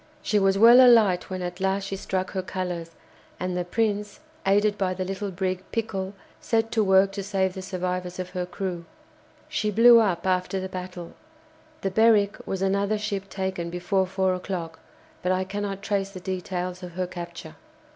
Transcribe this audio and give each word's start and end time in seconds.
She 0.23 0.39
was 0.39 0.57
well 0.57 0.81
alight 0.83 1.29
when 1.29 1.43
at 1.43 1.59
last 1.59 1.83
she 1.83 1.95
struck 1.95 2.31
her 2.31 2.41
colours, 2.41 2.89
and 3.39 3.55
the 3.55 3.63
"Prince," 3.63 4.19
aided 4.47 4.75
by 4.75 4.95
the 4.95 5.05
little 5.05 5.29
brig 5.29 5.63
"Pickle," 5.71 6.15
set 6.39 6.71
to 6.71 6.83
work 6.83 7.11
to 7.11 7.21
save 7.21 7.53
the 7.53 7.61
survivors 7.61 8.17
of 8.17 8.31
her 8.31 8.47
crew. 8.47 8.85
She 9.47 9.69
blew 9.69 9.99
up 9.99 10.25
after 10.25 10.59
the 10.59 10.67
battle. 10.69 11.13
The 11.81 11.91
"Berwick" 11.91 12.37
was 12.47 12.63
another 12.63 12.97
ship 12.97 13.29
taken 13.29 13.69
before 13.69 14.07
four 14.07 14.33
o'clock, 14.33 14.79
but 15.21 15.31
I 15.31 15.43
cannot 15.43 15.83
trace 15.83 16.09
the 16.09 16.19
details 16.19 16.81
of 16.81 16.93
her 16.93 17.05
capture. 17.05 17.55